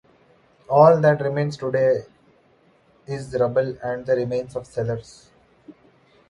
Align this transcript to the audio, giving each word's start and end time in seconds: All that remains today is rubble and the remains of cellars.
All 0.67 0.99
that 0.99 1.21
remains 1.21 1.57
today 1.57 2.05
is 3.05 3.37
rubble 3.39 3.77
and 3.83 4.03
the 4.03 4.15
remains 4.15 4.55
of 4.55 4.65
cellars. 4.65 5.29